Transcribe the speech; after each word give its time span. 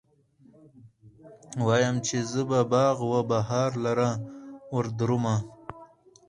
وايم، 1.65 1.95
چې 2.05 2.17
به 2.23 2.27
زه 2.31 2.41
باغ 2.71 2.97
و 3.11 3.13
بهار 3.29 3.71
لره 3.85 4.09
وردرومم 4.75 5.41